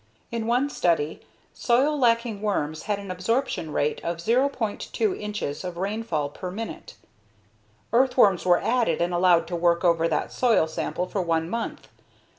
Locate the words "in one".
0.31-0.67